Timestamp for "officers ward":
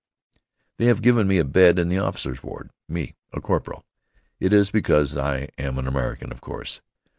1.99-2.71